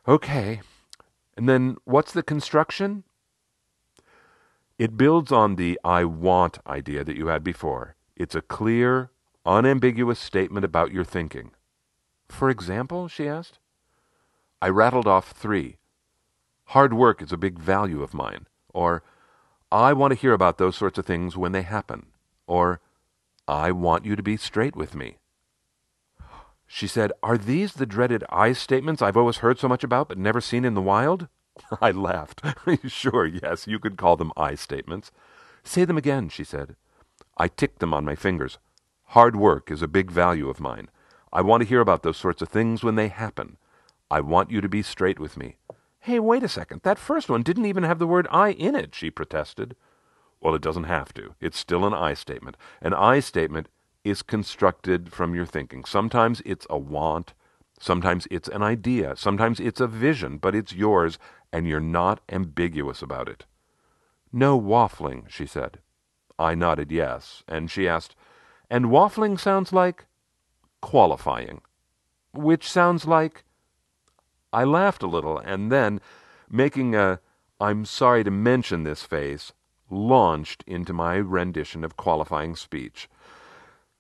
Okay, 0.07 0.61
and 1.35 1.49
then 1.49 1.77
what's 1.83 2.13
the 2.13 2.23
construction? 2.23 3.03
It 4.77 4.97
builds 4.97 5.31
on 5.31 5.55
the 5.55 5.79
I 5.83 6.03
want 6.05 6.59
idea 6.67 7.03
that 7.03 7.15
you 7.15 7.27
had 7.27 7.43
before. 7.43 7.95
It's 8.15 8.35
a 8.35 8.41
clear, 8.41 9.09
unambiguous 9.45 10.19
statement 10.19 10.65
about 10.65 10.91
your 10.91 11.03
thinking. 11.03 11.51
For 12.29 12.49
example, 12.49 13.07
she 13.07 13.27
asked. 13.27 13.59
I 14.61 14.69
rattled 14.69 15.07
off 15.07 15.31
three. 15.31 15.77
Hard 16.69 16.93
work 16.93 17.21
is 17.21 17.31
a 17.31 17.37
big 17.37 17.59
value 17.59 18.01
of 18.01 18.13
mine. 18.13 18.47
Or, 18.73 19.03
I 19.71 19.93
want 19.93 20.11
to 20.13 20.19
hear 20.19 20.33
about 20.33 20.57
those 20.57 20.75
sorts 20.75 20.97
of 20.97 21.05
things 21.05 21.37
when 21.37 21.51
they 21.51 21.61
happen. 21.61 22.07
Or, 22.47 22.81
I 23.47 23.71
want 23.71 24.05
you 24.05 24.15
to 24.15 24.23
be 24.23 24.37
straight 24.37 24.75
with 24.75 24.95
me. 24.95 25.17
She 26.67 26.87
said, 26.87 27.11
Are 27.21 27.37
these 27.37 27.73
the 27.73 27.85
dreaded 27.85 28.23
I 28.29 28.53
statements 28.53 29.01
I've 29.01 29.17
always 29.17 29.37
heard 29.37 29.59
so 29.59 29.67
much 29.67 29.83
about 29.83 30.09
but 30.09 30.17
never 30.17 30.41
seen 30.41 30.65
in 30.65 30.73
the 30.73 30.81
wild? 30.81 31.27
I 31.81 31.91
laughed. 31.91 32.41
sure, 32.87 33.25
yes, 33.25 33.67
you 33.67 33.79
could 33.79 33.97
call 33.97 34.17
them 34.17 34.33
I 34.35 34.55
statements. 34.55 35.11
Say 35.63 35.85
them 35.85 35.97
again, 35.97 36.29
she 36.29 36.43
said. 36.43 36.75
I 37.37 37.47
ticked 37.47 37.79
them 37.79 37.93
on 37.93 38.05
my 38.05 38.15
fingers. 38.15 38.57
Hard 39.09 39.35
work 39.35 39.69
is 39.69 39.81
a 39.81 39.87
big 39.87 40.09
value 40.09 40.49
of 40.49 40.59
mine. 40.59 40.89
I 41.31 41.41
want 41.41 41.61
to 41.61 41.69
hear 41.69 41.81
about 41.81 42.03
those 42.03 42.17
sorts 42.17 42.41
of 42.41 42.49
things 42.49 42.83
when 42.83 42.95
they 42.95 43.09
happen. 43.09 43.57
I 44.09 44.21
want 44.21 44.51
you 44.51 44.61
to 44.61 44.69
be 44.69 44.81
straight 44.81 45.19
with 45.19 45.37
me. 45.37 45.57
Hey, 46.05 46.19
wait 46.19 46.43
a 46.43 46.47
second. 46.47 46.81
That 46.83 46.99
first 46.99 47.31
one 47.31 47.41
didn't 47.41 47.65
even 47.65 47.81
have 47.81 47.97
the 47.97 48.05
word 48.05 48.27
I 48.29 48.51
in 48.51 48.75
it, 48.75 48.93
she 48.93 49.09
protested. 49.09 49.75
Well, 50.39 50.53
it 50.53 50.61
doesn't 50.61 50.83
have 50.83 51.11
to. 51.15 51.33
It's 51.41 51.57
still 51.57 51.83
an 51.83 51.95
I 51.95 52.13
statement. 52.13 52.57
An 52.79 52.93
I 52.93 53.19
statement 53.19 53.69
is 54.03 54.21
constructed 54.21 55.11
from 55.11 55.33
your 55.33 55.47
thinking. 55.47 55.83
Sometimes 55.83 56.43
it's 56.45 56.67
a 56.69 56.77
want, 56.77 57.33
sometimes 57.79 58.27
it's 58.29 58.47
an 58.49 58.61
idea, 58.61 59.15
sometimes 59.15 59.59
it's 59.59 59.81
a 59.81 59.87
vision, 59.87 60.37
but 60.37 60.53
it's 60.53 60.75
yours, 60.75 61.17
and 61.51 61.67
you're 61.67 61.79
not 61.79 62.21
ambiguous 62.29 63.01
about 63.01 63.27
it. 63.27 63.47
No 64.31 64.61
waffling, 64.61 65.27
she 65.27 65.47
said. 65.47 65.79
I 66.37 66.53
nodded 66.53 66.91
yes, 66.91 67.43
and 67.47 67.71
she 67.71 67.87
asked, 67.87 68.15
And 68.69 68.91
waffling 68.91 69.39
sounds 69.39 69.73
like? 69.73 70.05
Qualifying. 70.81 71.61
Which 72.31 72.69
sounds 72.69 73.07
like? 73.07 73.43
I 74.55 74.63
laughed 74.63 75.03
a 75.03 75.07
little, 75.15 75.37
and 75.37 75.71
then, 75.71 75.99
making 76.49 76.95
a 76.95 77.19
I'm 77.59 77.85
sorry 77.85 78.23
to 78.23 78.31
mention 78.31 78.83
this 78.83 79.03
face, 79.03 79.53
launched 79.89 80.63
into 80.65 80.93
my 80.93 81.15
rendition 81.15 81.83
of 81.83 81.97
qualifying 81.97 82.55
speech. 82.55 83.09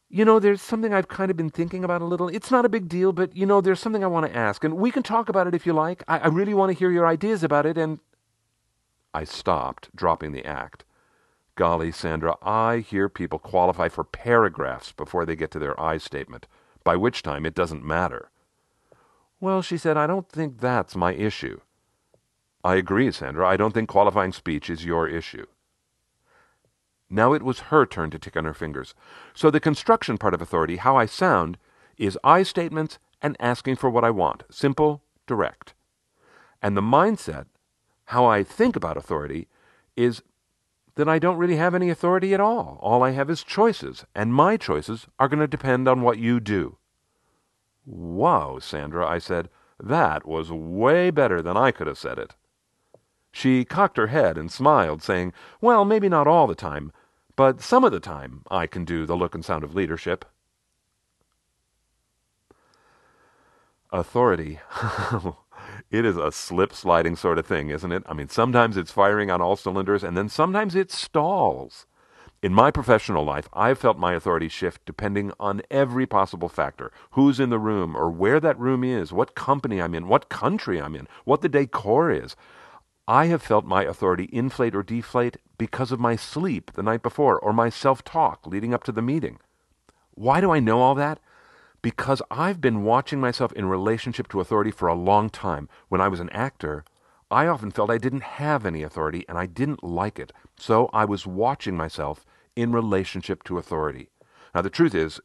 you 0.09 0.23
know, 0.23 0.39
there's 0.39 0.61
something 0.61 0.93
I've 0.93 1.07
kind 1.07 1.29
of 1.31 1.37
been 1.37 1.49
thinking 1.49 1.83
about 1.83 2.01
a 2.01 2.05
little. 2.05 2.29
It's 2.29 2.51
not 2.51 2.63
a 2.63 2.69
big 2.69 2.87
deal, 2.87 3.11
but, 3.11 3.35
you 3.35 3.45
know, 3.45 3.59
there's 3.59 3.79
something 3.79 4.03
I 4.03 4.07
want 4.07 4.25
to 4.27 4.37
ask, 4.37 4.63
and 4.63 4.77
we 4.77 4.91
can 4.91 5.03
talk 5.03 5.29
about 5.29 5.47
it 5.47 5.55
if 5.55 5.65
you 5.65 5.73
like. 5.73 6.03
I, 6.07 6.19
I 6.19 6.27
really 6.27 6.53
want 6.53 6.71
to 6.71 6.77
hear 6.77 6.91
your 6.91 7.07
ideas 7.07 7.43
about 7.43 7.65
it, 7.65 7.77
and. 7.77 7.99
I 9.13 9.23
stopped, 9.23 9.93
dropping 9.95 10.31
the 10.31 10.45
act. 10.45 10.85
Golly, 11.55 11.91
Sandra, 11.91 12.37
I 12.41 12.77
hear 12.77 13.09
people 13.09 13.39
qualify 13.39 13.89
for 13.89 14.03
paragraphs 14.03 14.91
before 14.91 15.25
they 15.25 15.35
get 15.35 15.51
to 15.51 15.59
their 15.59 15.79
I 15.79 15.97
statement, 15.97 16.47
by 16.83 16.95
which 16.95 17.23
time 17.23 17.45
it 17.45 17.55
doesn't 17.55 17.83
matter. 17.83 18.29
Well, 19.39 19.61
she 19.61 19.77
said, 19.77 19.97
I 19.97 20.07
don't 20.07 20.29
think 20.29 20.59
that's 20.59 20.95
my 20.95 21.13
issue. 21.13 21.59
I 22.63 22.75
agree, 22.75 23.11
Sandra. 23.11 23.47
I 23.47 23.57
don't 23.57 23.73
think 23.73 23.89
qualifying 23.89 24.31
speech 24.31 24.69
is 24.69 24.85
your 24.85 25.07
issue. 25.07 25.45
Now 27.09 27.33
it 27.33 27.43
was 27.43 27.69
her 27.69 27.85
turn 27.85 28.09
to 28.11 28.19
tick 28.19 28.35
on 28.35 28.45
her 28.45 28.53
fingers. 28.53 28.95
So 29.33 29.51
the 29.51 29.59
construction 29.59 30.17
part 30.17 30.33
of 30.33 30.41
authority, 30.41 30.77
how 30.77 30.97
I 30.97 31.05
sound, 31.05 31.57
is 31.97 32.17
I 32.23 32.43
statements 32.43 32.97
and 33.21 33.37
asking 33.39 33.75
for 33.75 33.89
what 33.89 34.03
I 34.03 34.09
want. 34.09 34.43
Simple, 34.49 35.03
direct. 35.27 35.73
And 36.61 36.75
the 36.75 36.81
mindset, 36.81 37.45
how 38.05 38.25
I 38.25 38.43
think 38.43 38.75
about 38.75 38.97
authority, 38.97 39.47
is 39.95 40.23
that 40.95 41.07
I 41.07 41.19
don't 41.19 41.37
really 41.37 41.57
have 41.57 41.75
any 41.75 41.89
authority 41.89 42.33
at 42.33 42.39
all. 42.39 42.79
All 42.81 43.03
I 43.03 43.11
have 43.11 43.29
is 43.29 43.43
choices, 43.43 44.05
and 44.15 44.33
my 44.33 44.57
choices 44.57 45.07
are 45.19 45.27
going 45.27 45.39
to 45.39 45.47
depend 45.47 45.87
on 45.87 46.01
what 46.01 46.17
you 46.17 46.39
do. 46.39 46.77
Wow, 47.85 48.59
Sandra, 48.59 49.07
I 49.07 49.19
said, 49.19 49.49
that 49.79 50.25
was 50.25 50.51
way 50.51 51.11
better 51.11 51.41
than 51.41 51.57
I 51.57 51.71
could 51.71 51.87
have 51.87 51.97
said 51.97 52.17
it. 52.17 52.35
She 53.31 53.65
cocked 53.65 53.97
her 53.97 54.07
head 54.07 54.37
and 54.37 54.51
smiled, 54.51 55.03
saying, 55.03 55.33
Well, 55.59 55.83
maybe 55.83 56.07
not 56.07 56.27
all 56.27 56.47
the 56.47 56.55
time, 56.55 56.91
but 57.35 57.61
some 57.61 57.83
of 57.83 57.91
the 57.91 57.99
time 57.99 58.43
I 58.49 58.65
can 58.65 58.85
do 58.85 59.05
the 59.05 59.17
look 59.17 59.35
and 59.35 59.43
sound 59.43 59.63
of 59.63 59.75
leadership. 59.75 60.23
Authority. 63.91 64.59
it 65.91 66.05
is 66.05 66.17
a 66.17 66.31
slip 66.31 66.73
sliding 66.73 67.15
sort 67.15 67.37
of 67.37 67.45
thing, 67.45 67.69
isn't 67.69 67.91
it? 67.91 68.03
I 68.07 68.13
mean, 68.13 68.29
sometimes 68.29 68.77
it's 68.77 68.91
firing 68.91 69.29
on 69.29 69.41
all 69.41 69.57
cylinders, 69.57 70.03
and 70.03 70.15
then 70.15 70.29
sometimes 70.29 70.73
it 70.73 70.91
stalls. 70.91 71.85
In 72.45 72.53
my 72.53 72.69
professional 72.69 73.25
life, 73.25 73.49
I've 73.53 73.79
felt 73.79 73.97
my 73.97 74.13
authority 74.13 74.49
shift 74.49 74.85
depending 74.85 75.31
on 75.39 75.63
every 75.71 76.05
possible 76.05 76.47
factor 76.47 76.91
who's 77.13 77.39
in 77.39 77.49
the 77.49 77.57
room, 77.57 77.97
or 77.97 78.11
where 78.11 78.39
that 78.39 78.59
room 78.59 78.83
is, 78.83 79.11
what 79.11 79.33
company 79.33 79.81
I'm 79.81 79.95
in, 79.95 80.07
what 80.07 80.29
country 80.29 80.79
I'm 80.79 80.95
in, 80.95 81.07
what 81.23 81.41
the 81.41 81.49
decor 81.49 82.11
is. 82.11 82.35
I 83.07 83.25
have 83.25 83.41
felt 83.41 83.65
my 83.65 83.83
authority 83.83 84.29
inflate 84.31 84.75
or 84.75 84.83
deflate 84.83 85.37
because 85.57 85.91
of 85.91 85.99
my 85.99 86.15
sleep 86.15 86.73
the 86.73 86.83
night 86.83 87.01
before 87.01 87.39
or 87.39 87.51
my 87.51 87.69
self 87.69 88.03
talk 88.03 88.45
leading 88.45 88.75
up 88.75 88.83
to 88.83 88.91
the 88.91 89.01
meeting. 89.01 89.39
Why 90.13 90.39
do 90.39 90.51
I 90.51 90.59
know 90.59 90.81
all 90.81 90.93
that? 90.93 91.19
Because 91.81 92.21
I've 92.29 92.61
been 92.61 92.83
watching 92.83 93.19
myself 93.19 93.53
in 93.53 93.65
relationship 93.65 94.27
to 94.27 94.39
authority 94.39 94.69
for 94.69 94.87
a 94.87 94.93
long 94.93 95.31
time. 95.31 95.67
When 95.89 95.99
I 95.99 96.09
was 96.09 96.19
an 96.19 96.29
actor, 96.29 96.85
I 97.31 97.47
often 97.47 97.71
felt 97.71 97.89
I 97.89 97.97
didn't 97.97 98.21
have 98.21 98.67
any 98.67 98.83
authority 98.83 99.25
and 99.27 99.35
I 99.35 99.47
didn't 99.47 99.83
like 99.83 100.19
it. 100.19 100.31
So 100.59 100.91
I 100.93 101.05
was 101.05 101.25
watching 101.25 101.75
myself 101.75 102.23
in 102.55 102.71
relationship 102.71 103.43
to 103.43 103.57
authority. 103.57 104.09
Now, 104.53 104.61
the 104.61 104.69
truth 104.69 104.95
is, 104.95 105.19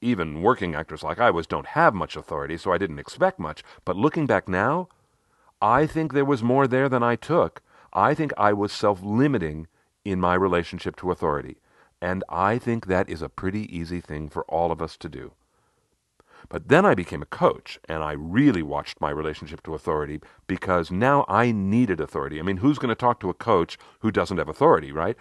even 0.00 0.42
working 0.42 0.74
actors 0.74 1.02
like 1.02 1.18
I 1.18 1.30
was 1.30 1.46
don't 1.46 1.66
have 1.68 1.94
much 1.94 2.16
authority, 2.16 2.56
so 2.56 2.72
I 2.72 2.78
didn't 2.78 2.98
expect 2.98 3.38
much. 3.38 3.62
But 3.84 3.96
looking 3.96 4.26
back 4.26 4.48
now, 4.48 4.88
I 5.60 5.86
think 5.86 6.12
there 6.12 6.24
was 6.24 6.42
more 6.42 6.66
there 6.66 6.88
than 6.88 7.02
I 7.02 7.16
took. 7.16 7.62
I 7.92 8.14
think 8.14 8.32
I 8.36 8.52
was 8.52 8.72
self 8.72 9.02
limiting 9.02 9.68
in 10.04 10.20
my 10.20 10.34
relationship 10.34 10.96
to 10.96 11.10
authority. 11.10 11.56
And 12.00 12.22
I 12.28 12.58
think 12.58 12.86
that 12.86 13.08
is 13.08 13.22
a 13.22 13.28
pretty 13.28 13.74
easy 13.74 14.00
thing 14.00 14.28
for 14.28 14.44
all 14.44 14.70
of 14.70 14.82
us 14.82 14.96
to 14.98 15.08
do. 15.08 15.32
But 16.48 16.68
then 16.68 16.84
I 16.84 16.94
became 16.94 17.22
a 17.22 17.26
coach, 17.26 17.80
and 17.88 18.02
I 18.02 18.12
really 18.12 18.62
watched 18.62 19.00
my 19.00 19.10
relationship 19.10 19.62
to 19.64 19.74
authority 19.74 20.20
because 20.46 20.90
now 20.90 21.24
I 21.28 21.50
needed 21.50 21.98
authority. 21.98 22.38
I 22.38 22.42
mean, 22.42 22.58
who's 22.58 22.78
going 22.78 22.90
to 22.90 22.94
talk 22.94 23.18
to 23.20 23.30
a 23.30 23.34
coach 23.34 23.78
who 24.00 24.12
doesn't 24.12 24.38
have 24.38 24.48
authority, 24.48 24.92
right? 24.92 25.16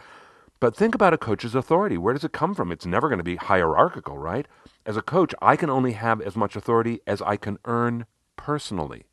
But 0.65 0.75
think 0.75 0.95
about 0.95 1.13
a 1.13 1.19
coach's 1.19 1.53
authority. 1.53 1.95
Where 1.95 2.15
does 2.15 2.24
it 2.24 2.34
come 2.34 2.55
from? 2.55 2.72
It's 2.72 2.88
never 2.88 3.07
going 3.07 3.19
to 3.19 3.24
be 3.24 3.36
hierarchical, 3.36 4.17
right? 4.17 4.48
As 4.84 4.98
a 4.98 5.03
coach, 5.03 5.31
I 5.39 5.55
can 5.55 5.69
only 5.69 5.91
have 5.91 6.19
as 6.19 6.36
much 6.36 6.55
authority 6.55 7.01
as 7.05 7.22
I 7.22 7.38
can 7.38 7.60
earn 7.65 8.07
personally. 8.36 9.05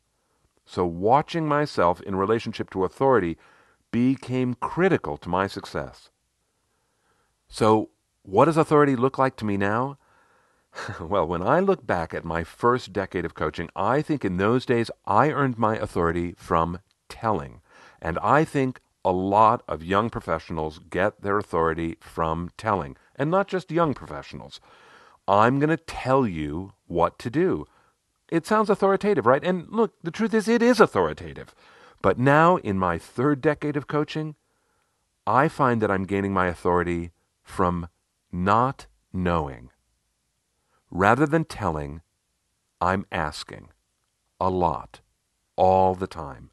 So 0.65 0.83
watching 0.83 1.47
myself 1.47 2.01
in 2.01 2.15
relationship 2.15 2.71
to 2.71 2.85
authority 2.85 3.37
became 3.91 4.55
critical 4.55 5.15
to 5.17 5.29
my 5.29 5.45
success. 5.45 6.09
So, 7.47 7.91
what 8.23 8.45
does 8.45 8.57
authority 8.57 8.95
look 8.95 9.19
like 9.19 9.35
to 9.35 9.45
me 9.45 9.55
now? 9.55 9.99
well, 10.99 11.27
when 11.27 11.43
I 11.43 11.59
look 11.59 11.85
back 11.85 12.15
at 12.15 12.25
my 12.25 12.43
first 12.43 12.91
decade 12.91 13.25
of 13.25 13.35
coaching, 13.35 13.69
I 13.75 14.01
think 14.01 14.25
in 14.25 14.37
those 14.37 14.65
days 14.65 14.89
I 15.05 15.29
earned 15.29 15.59
my 15.59 15.77
authority 15.77 16.33
from 16.35 16.79
telling. 17.09 17.61
And 18.01 18.17
I 18.23 18.43
think 18.43 18.79
a 19.05 19.11
lot 19.11 19.63
of 19.67 19.83
young 19.83 20.09
professionals 20.09 20.79
get 20.89 21.21
their 21.21 21.37
authority 21.37 21.97
from 21.99 22.49
telling. 22.57 22.95
And 23.15 23.29
not 23.29 23.47
just 23.47 23.71
young 23.71 23.93
professionals. 23.93 24.59
I'm 25.27 25.59
going 25.59 25.69
to 25.69 25.77
tell 25.77 26.27
you 26.27 26.73
what 26.87 27.19
to 27.19 27.29
do. 27.29 27.65
It 28.29 28.45
sounds 28.45 28.69
authoritative, 28.69 29.25
right? 29.25 29.43
And 29.43 29.67
look, 29.69 29.93
the 30.01 30.11
truth 30.11 30.33
is, 30.33 30.47
it 30.47 30.61
is 30.61 30.79
authoritative. 30.79 31.53
But 32.01 32.17
now, 32.17 32.57
in 32.57 32.77
my 32.77 32.97
third 32.97 33.41
decade 33.41 33.77
of 33.77 33.87
coaching, 33.87 34.35
I 35.25 35.47
find 35.47 35.81
that 35.81 35.91
I'm 35.91 36.03
gaining 36.05 36.33
my 36.33 36.47
authority 36.47 37.11
from 37.43 37.87
not 38.31 38.87
knowing. 39.13 39.69
Rather 40.91 41.25
than 41.25 41.45
telling, 41.45 42.01
I'm 42.81 43.05
asking 43.11 43.69
a 44.39 44.49
lot, 44.49 44.99
all 45.55 45.95
the 45.95 46.07
time. 46.07 46.49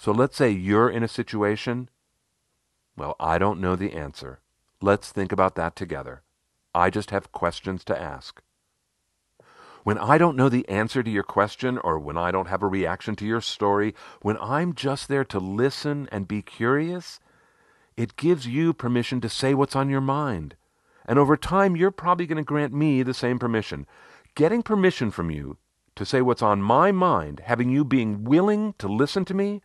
So 0.00 0.12
let's 0.12 0.34
say 0.34 0.48
you're 0.48 0.88
in 0.88 1.02
a 1.02 1.08
situation. 1.08 1.90
Well, 2.96 3.16
I 3.20 3.36
don't 3.36 3.60
know 3.60 3.76
the 3.76 3.92
answer. 3.92 4.40
Let's 4.80 5.12
think 5.12 5.30
about 5.30 5.56
that 5.56 5.76
together. 5.76 6.22
I 6.74 6.88
just 6.88 7.10
have 7.10 7.32
questions 7.32 7.84
to 7.84 8.00
ask. 8.00 8.40
When 9.84 9.98
I 9.98 10.16
don't 10.16 10.38
know 10.38 10.48
the 10.48 10.66
answer 10.70 11.02
to 11.02 11.10
your 11.10 11.22
question 11.22 11.76
or 11.76 11.98
when 11.98 12.16
I 12.16 12.30
don't 12.30 12.48
have 12.48 12.62
a 12.62 12.66
reaction 12.66 13.14
to 13.16 13.26
your 13.26 13.42
story, 13.42 13.94
when 14.22 14.38
I'm 14.38 14.74
just 14.74 15.06
there 15.06 15.24
to 15.26 15.38
listen 15.38 16.08
and 16.10 16.26
be 16.26 16.40
curious, 16.40 17.20
it 17.94 18.16
gives 18.16 18.46
you 18.46 18.72
permission 18.72 19.20
to 19.20 19.28
say 19.28 19.52
what's 19.52 19.76
on 19.76 19.90
your 19.90 20.00
mind. 20.00 20.56
And 21.04 21.18
over 21.18 21.36
time, 21.36 21.76
you're 21.76 21.90
probably 21.90 22.26
going 22.26 22.38
to 22.38 22.42
grant 22.42 22.72
me 22.72 23.02
the 23.02 23.12
same 23.12 23.38
permission. 23.38 23.86
Getting 24.34 24.62
permission 24.62 25.10
from 25.10 25.30
you 25.30 25.58
to 25.94 26.06
say 26.06 26.22
what's 26.22 26.40
on 26.40 26.62
my 26.62 26.90
mind, 26.90 27.42
having 27.44 27.68
you 27.68 27.84
being 27.84 28.24
willing 28.24 28.74
to 28.78 28.88
listen 28.88 29.26
to 29.26 29.34
me, 29.34 29.60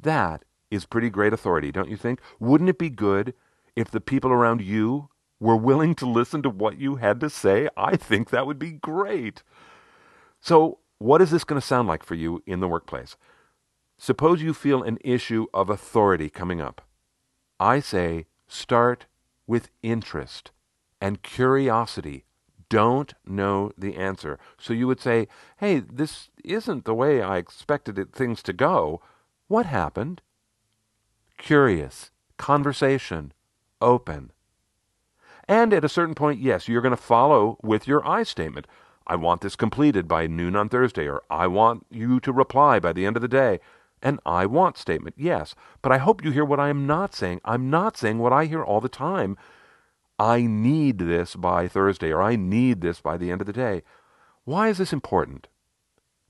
that 0.00 0.44
is 0.70 0.86
pretty 0.86 1.10
great 1.10 1.32
authority, 1.32 1.72
don't 1.72 1.88
you 1.88 1.96
think? 1.96 2.20
Wouldn't 2.38 2.70
it 2.70 2.78
be 2.78 2.90
good 2.90 3.34
if 3.74 3.90
the 3.90 4.00
people 4.00 4.30
around 4.30 4.60
you 4.60 5.08
were 5.40 5.56
willing 5.56 5.94
to 5.94 6.06
listen 6.06 6.42
to 6.42 6.50
what 6.50 6.78
you 6.78 6.96
had 6.96 7.20
to 7.20 7.30
say, 7.30 7.68
I 7.76 7.96
think 7.96 8.30
that 8.30 8.46
would 8.46 8.58
be 8.58 8.72
great. 8.72 9.42
So, 10.40 10.78
what 10.98 11.22
is 11.22 11.30
this 11.30 11.44
going 11.44 11.60
to 11.60 11.66
sound 11.66 11.86
like 11.86 12.02
for 12.02 12.14
you 12.14 12.42
in 12.46 12.60
the 12.60 12.68
workplace? 12.68 13.16
Suppose 13.98 14.42
you 14.42 14.52
feel 14.52 14.82
an 14.82 14.98
issue 15.02 15.46
of 15.54 15.70
authority 15.70 16.28
coming 16.28 16.60
up. 16.60 16.82
I 17.60 17.80
say 17.80 18.26
start 18.46 19.06
with 19.46 19.70
interest 19.82 20.50
and 21.00 21.22
curiosity. 21.22 22.24
Don't 22.68 23.14
know 23.24 23.72
the 23.78 23.96
answer. 23.96 24.38
So 24.58 24.72
you 24.72 24.86
would 24.86 25.00
say, 25.00 25.28
hey, 25.58 25.80
this 25.80 26.30
isn't 26.44 26.84
the 26.84 26.94
way 26.94 27.22
I 27.22 27.38
expected 27.38 27.98
it, 27.98 28.12
things 28.12 28.42
to 28.44 28.52
go. 28.52 29.00
What 29.48 29.66
happened? 29.66 30.20
Curious, 31.38 32.10
conversation, 32.36 33.32
open. 33.80 34.30
And 35.48 35.72
at 35.72 35.84
a 35.84 35.88
certain 35.88 36.14
point, 36.14 36.40
yes, 36.40 36.68
you're 36.68 36.82
going 36.82 36.90
to 36.90 37.02
follow 37.02 37.58
with 37.62 37.88
your 37.88 38.06
I 38.06 38.24
statement. 38.24 38.66
I 39.06 39.16
want 39.16 39.40
this 39.40 39.56
completed 39.56 40.06
by 40.06 40.26
noon 40.26 40.54
on 40.54 40.68
Thursday, 40.68 41.08
or 41.08 41.22
I 41.30 41.46
want 41.46 41.86
you 41.90 42.20
to 42.20 42.32
reply 42.32 42.78
by 42.78 42.92
the 42.92 43.06
end 43.06 43.16
of 43.16 43.22
the 43.22 43.28
day. 43.28 43.58
An 44.02 44.18
I 44.26 44.44
want 44.44 44.76
statement, 44.76 45.14
yes. 45.16 45.54
But 45.80 45.92
I 45.92 45.98
hope 45.98 46.22
you 46.22 46.30
hear 46.30 46.44
what 46.44 46.60
I 46.60 46.68
am 46.68 46.86
not 46.86 47.14
saying. 47.14 47.40
I'm 47.42 47.70
not 47.70 47.96
saying 47.96 48.18
what 48.18 48.34
I 48.34 48.44
hear 48.44 48.62
all 48.62 48.82
the 48.82 48.88
time. 48.90 49.38
I 50.18 50.42
need 50.42 50.98
this 50.98 51.36
by 51.36 51.68
Thursday, 51.68 52.12
or 52.12 52.20
I 52.20 52.36
need 52.36 52.82
this 52.82 53.00
by 53.00 53.16
the 53.16 53.30
end 53.30 53.40
of 53.40 53.46
the 53.46 53.52
day. 53.54 53.82
Why 54.44 54.68
is 54.68 54.76
this 54.76 54.92
important? 54.92 55.48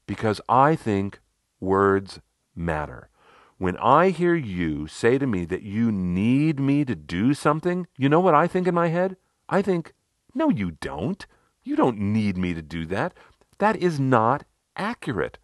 Because 0.06 0.40
I 0.48 0.76
think 0.76 1.18
words 1.58 2.20
matter. 2.58 3.08
When 3.56 3.76
I 3.78 4.10
hear 4.10 4.34
you 4.34 4.86
say 4.86 5.18
to 5.18 5.26
me 5.26 5.44
that 5.46 5.62
you 5.62 5.90
need 5.90 6.60
me 6.60 6.84
to 6.84 6.94
do 6.94 7.34
something, 7.34 7.86
you 7.96 8.08
know 8.08 8.20
what 8.20 8.34
I 8.34 8.46
think 8.46 8.66
in 8.66 8.74
my 8.74 8.88
head? 8.88 9.16
I 9.48 9.62
think, 9.62 9.94
no, 10.34 10.48
you 10.48 10.72
don't. 10.72 11.26
You 11.64 11.74
don't 11.74 11.98
need 11.98 12.36
me 12.36 12.54
to 12.54 12.62
do 12.62 12.86
that. 12.86 13.14
That 13.58 13.76
is 13.76 13.98
not 13.98 14.44
accurate. 14.76 15.38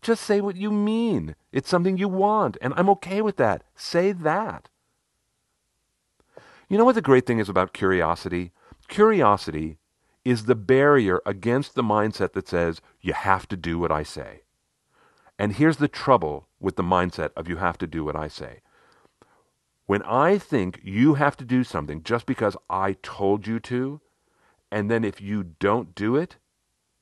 Just 0.00 0.24
say 0.24 0.40
what 0.40 0.56
you 0.56 0.70
mean. 0.70 1.36
It's 1.52 1.68
something 1.68 1.96
you 1.96 2.08
want, 2.08 2.56
and 2.60 2.72
I'm 2.76 2.88
okay 2.90 3.20
with 3.20 3.36
that. 3.36 3.62
Say 3.76 4.12
that. 4.12 4.68
You 6.68 6.78
know 6.78 6.84
what 6.84 6.94
the 6.94 7.02
great 7.02 7.26
thing 7.26 7.38
is 7.38 7.48
about 7.48 7.74
curiosity? 7.74 8.52
Curiosity 8.88 9.78
is 10.24 10.44
the 10.44 10.54
barrier 10.54 11.20
against 11.26 11.74
the 11.74 11.82
mindset 11.82 12.32
that 12.32 12.48
says, 12.48 12.80
you 13.00 13.12
have 13.12 13.46
to 13.48 13.56
do 13.56 13.78
what 13.78 13.92
I 13.92 14.02
say. 14.02 14.42
And 15.42 15.54
here's 15.54 15.78
the 15.78 15.88
trouble 15.88 16.46
with 16.60 16.76
the 16.76 16.84
mindset 16.84 17.30
of 17.34 17.48
you 17.48 17.56
have 17.56 17.76
to 17.78 17.86
do 17.88 18.04
what 18.04 18.14
I 18.14 18.28
say. 18.28 18.60
When 19.86 20.00
I 20.04 20.38
think 20.38 20.78
you 20.84 21.14
have 21.14 21.36
to 21.38 21.44
do 21.44 21.64
something 21.64 22.04
just 22.04 22.26
because 22.26 22.56
I 22.70 22.92
told 23.02 23.48
you 23.48 23.58
to, 23.58 24.00
and 24.70 24.88
then 24.88 25.02
if 25.02 25.20
you 25.20 25.42
don't 25.42 25.96
do 25.96 26.14
it, 26.14 26.36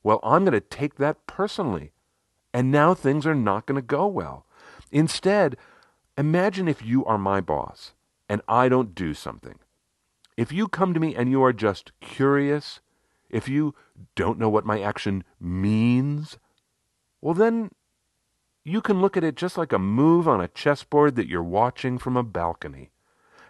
well, 0.02 0.20
I'm 0.22 0.46
going 0.46 0.52
to 0.52 0.60
take 0.60 0.94
that 0.94 1.26
personally. 1.26 1.92
And 2.54 2.72
now 2.72 2.94
things 2.94 3.26
are 3.26 3.34
not 3.34 3.66
going 3.66 3.76
to 3.76 3.86
go 3.86 4.06
well. 4.06 4.46
Instead, 4.90 5.58
imagine 6.16 6.66
if 6.66 6.82
you 6.82 7.04
are 7.04 7.18
my 7.18 7.42
boss 7.42 7.92
and 8.26 8.40
I 8.48 8.70
don't 8.70 8.94
do 8.94 9.12
something. 9.12 9.58
If 10.38 10.50
you 10.50 10.66
come 10.66 10.94
to 10.94 11.00
me 11.00 11.14
and 11.14 11.30
you 11.30 11.44
are 11.44 11.52
just 11.52 11.92
curious, 12.00 12.80
if 13.28 13.50
you 13.50 13.74
don't 14.14 14.38
know 14.38 14.48
what 14.48 14.64
my 14.64 14.80
action 14.80 15.24
means, 15.38 16.38
well, 17.20 17.34
then 17.34 17.72
you 18.64 18.80
can 18.80 19.00
look 19.00 19.16
at 19.16 19.24
it 19.24 19.36
just 19.36 19.56
like 19.56 19.72
a 19.72 19.78
move 19.78 20.28
on 20.28 20.40
a 20.40 20.48
chessboard 20.48 21.16
that 21.16 21.28
you're 21.28 21.42
watching 21.42 21.98
from 21.98 22.16
a 22.16 22.22
balcony. 22.22 22.90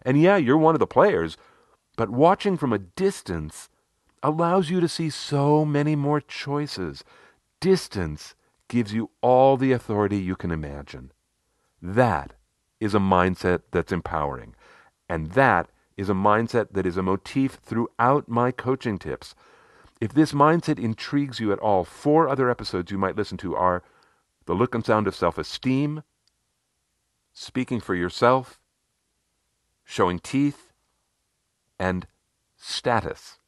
And 0.02 0.20
yeah, 0.20 0.36
you're 0.36 0.56
one 0.56 0.74
of 0.74 0.78
the 0.78 0.86
players, 0.86 1.36
but 1.96 2.10
watching 2.10 2.56
from 2.56 2.72
a 2.72 2.78
distance 2.78 3.68
allows 4.22 4.70
you 4.70 4.80
to 4.80 4.88
see 4.88 5.10
so 5.10 5.64
many 5.64 5.96
more 5.96 6.20
choices. 6.20 7.04
Distance 7.60 8.34
gives 8.68 8.92
you 8.92 9.10
all 9.20 9.56
the 9.56 9.72
authority 9.72 10.18
you 10.18 10.36
can 10.36 10.50
imagine. 10.50 11.12
That 11.82 12.34
is 12.78 12.94
a 12.94 12.98
mindset 12.98 13.62
that's 13.72 13.92
empowering. 13.92 14.54
And 15.08 15.32
that 15.32 15.68
is 15.96 16.08
a 16.08 16.14
mindset 16.14 16.68
that 16.72 16.86
is 16.86 16.96
a 16.96 17.02
motif 17.02 17.54
throughout 17.54 18.28
my 18.28 18.52
coaching 18.52 18.98
tips. 18.98 19.34
If 20.00 20.14
this 20.14 20.32
mindset 20.32 20.78
intrigues 20.78 21.40
you 21.40 21.52
at 21.52 21.58
all, 21.58 21.84
four 21.84 22.28
other 22.28 22.48
episodes 22.48 22.90
you 22.90 22.96
might 22.96 23.16
listen 23.16 23.36
to 23.38 23.54
are 23.54 23.82
The 24.46 24.54
Look 24.54 24.74
and 24.74 24.84
Sound 24.84 25.06
of 25.06 25.14
Self 25.14 25.38
Esteem, 25.38 26.02
Speaking 27.32 27.80
for 27.80 27.94
Yourself, 27.94 28.60
Showing 29.84 30.18
Teeth, 30.18 30.72
and 31.78 32.06
Status. 32.56 33.38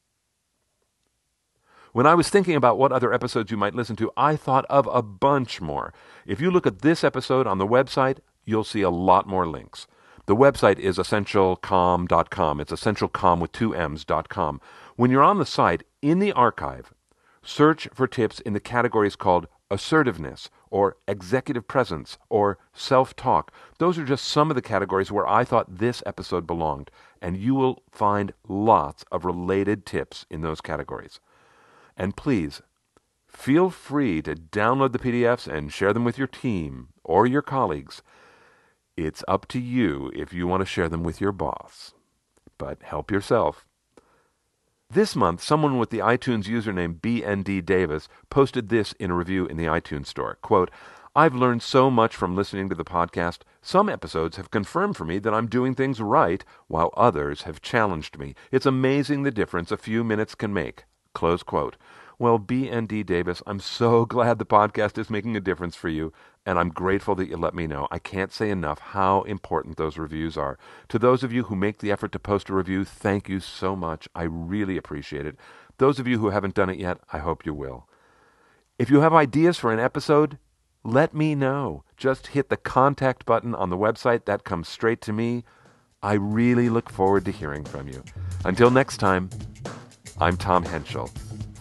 When 1.93 2.07
I 2.07 2.15
was 2.15 2.31
thinking 2.31 2.57
about 2.57 2.79
what 2.79 2.91
other 2.91 3.13
episodes 3.13 3.51
you 3.51 3.59
might 3.59 3.75
listen 3.75 3.97
to, 3.97 4.11
I 4.17 4.35
thought 4.35 4.65
of 4.71 4.89
a 4.91 5.03
bunch 5.03 5.61
more. 5.61 5.93
If 6.27 6.41
you 6.41 6.51
look 6.51 6.67
at 6.67 6.81
this 6.81 7.05
episode 7.05 7.47
on 7.47 7.59
the 7.59 7.67
website, 7.67 8.19
you'll 8.47 8.65
see 8.65 8.81
a 8.81 8.89
lot 8.89 9.27
more 9.27 9.47
links. 9.47 9.87
The 10.27 10.37
website 10.37 10.79
is 10.79 10.97
essentialcomm.com. 10.99 12.61
It's 12.61 12.73
essentialcomm 12.73 13.41
with 13.41 13.53
two 13.53 13.75
M's.com. 13.75 14.61
When 14.97 15.11
you're 15.11 15.23
on 15.23 15.39
the 15.39 15.45
site, 15.47 15.83
in 16.01 16.19
the 16.19 16.33
archive, 16.33 16.95
search 17.43 17.89
for 17.93 18.07
tips 18.07 18.41
in 18.41 18.53
the 18.53 18.61
categories 18.61 19.17
called 19.17 19.47
assertiveness 19.71 20.51
or 20.71 20.97
executive 21.09 21.67
presence 21.67 22.19
or 22.29 22.59
self 22.73 23.17
talk. 23.17 23.53
Those 23.79 23.99
are 23.99 24.05
just 24.05 24.27
some 24.27 24.51
of 24.51 24.55
the 24.55 24.63
categories 24.63 25.11
where 25.11 25.27
I 25.27 25.45
thought 25.45 25.79
this 25.79 26.03
episode 26.07 26.47
belonged, 26.47 26.91
and 27.21 27.37
you 27.37 27.55
will 27.55 27.83
find 27.91 28.33
lots 28.49 29.05
of 29.11 29.25
related 29.25 29.87
tips 29.87 30.27
in 30.31 30.43
those 30.43 30.61
categories. 30.61 31.21
And 31.97 32.17
please, 32.17 32.63
feel 33.27 33.71
free 33.71 34.23
to 34.23 34.35
download 34.35 34.93
the 34.93 34.99
PDFs 34.99 35.47
and 35.47 35.73
share 35.73 35.93
them 35.93 36.05
with 36.05 36.19
your 36.19 36.27
team 36.27 36.89
or 37.03 37.27
your 37.27 37.43
colleagues. 37.43 38.03
It's 38.97 39.25
up 39.27 39.49
to 39.49 39.59
you 39.59 40.13
if 40.15 40.33
you 40.33 40.47
want 40.47 40.61
to 40.61 40.67
share 40.67 40.89
them 40.89 41.03
with 41.03 41.21
your 41.21 41.33
boss. 41.33 41.95
But 42.59 42.83
help 42.83 43.11
yourself. 43.11 43.67
This 44.95 45.17
month, 45.17 45.43
someone 45.43 45.79
with 45.79 45.89
the 45.89 46.01
iTunes 46.01 46.45
username 46.45 47.01
BND 47.01 47.65
Davis 47.65 48.11
posted 48.29 48.69
this 48.69 48.93
in 48.99 49.11
a 49.11 49.15
review 49.15 49.47
in 49.47 49.57
the 49.57 49.65
iTunes 49.65 50.09
store. 50.09 50.37
Quote, 50.43 50.71
I've 51.17 51.35
learned 51.35 51.63
so 51.63 51.91
much 51.91 52.15
from 52.15 52.37
listening 52.37 52.69
to 52.69 52.75
the 52.75 52.85
podcast. 52.85 53.39
Some 53.63 53.89
episodes 53.89 54.37
have 54.37 54.51
confirmed 54.51 54.99
for 54.99 55.07
me 55.07 55.19
that 55.21 55.33
I'm 55.33 55.47
doing 55.47 55.75
things 55.75 56.03
right, 56.03 56.45
while 56.67 56.93
others 56.95 57.45
have 57.45 57.63
challenged 57.63 58.19
me. 58.19 58.35
It's 58.51 58.67
amazing 58.67 59.23
the 59.23 59.31
difference 59.31 59.73
a 59.73 59.79
few 59.79 60.05
minutes 60.05 60.35
can 60.35 60.53
make. 60.53 60.85
Close 61.15 61.43
quote. 61.43 61.79
Well, 62.23 62.39
BND 62.39 63.05
Davis, 63.05 63.43
I'm 63.49 63.59
so 63.59 64.05
glad 64.07 64.39
the 64.39 64.47
podcast 64.47 64.97
is 64.97 65.11
making 65.11 65.37
a 65.37 65.41
difference 65.41 65.75
for 65.75 65.89
you, 65.89 66.13
and 66.47 66.57
I'm 66.57 66.69
grateful 66.69 67.17
that 67.17 67.27
you 67.27 67.37
let 67.37 67.53
me 67.53 67.67
know. 67.67 67.89
I 67.91 67.99
can't 67.99 68.33
say 68.33 68.49
enough 68.49 68.79
how 68.79 69.23
important 69.23 69.77
those 69.77 69.99
reviews 69.99 70.37
are. 70.37 70.57
To 70.91 71.01
those 71.01 71.25
of 71.25 71.33
you 71.33 71.43
who 71.43 71.57
make 71.57 71.79
the 71.79 71.91
effort 71.91 72.13
to 72.13 72.21
post 72.21 72.49
a 72.49 72.55
review, 72.55 72.85
thank 72.85 73.29
you 73.29 73.41
so 73.41 73.75
much. 73.75 74.09
I 74.15 74.23
really 74.23 74.77
appreciate 74.77 75.27
it. 75.27 75.35
Those 75.79 75.99
of 75.99 76.07
you 76.07 76.21
who 76.21 76.31
haven't 76.31 76.55
done 76.55 76.71
it 76.71 76.79
yet, 76.79 76.99
I 77.13 77.19
hope 77.19 77.45
you 77.45 77.55
will. 77.55 77.89
If 78.79 78.89
you 78.89 79.01
have 79.01 79.13
ideas 79.13 79.59
for 79.59 79.73
an 79.73 79.81
episode, 79.81 80.39
let 80.85 81.13
me 81.13 81.35
know. 81.35 81.83
Just 81.97 82.29
hit 82.29 82.51
the 82.51 82.57
contact 82.57 83.27
button 83.27 83.53
on 83.53 83.69
the 83.69 83.77
website. 83.77 84.27
That 84.27 84.45
comes 84.45 84.69
straight 84.69 85.01
to 85.01 85.13
me. 85.13 85.43
I 86.05 86.13
really 86.13 86.69
look 86.69 86.89
forward 86.89 87.25
to 87.25 87.33
hearing 87.33 87.65
from 87.65 87.89
you. 87.89 88.05
Until 88.45 88.71
next 88.71 88.99
time, 88.99 89.29
I'm 90.21 90.37
Tom 90.37 90.65
Henschel. 90.65 91.11